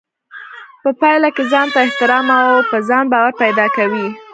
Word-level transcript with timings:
په 0.81 0.89
پايله 0.99 1.29
کې 1.35 1.43
ځانته 1.51 1.77
احترام 1.83 2.27
او 2.39 2.49
په 2.69 2.77
ځان 2.89 3.05
باور 3.13 3.33
پيدا 3.43 3.65
کوي. 3.77 4.07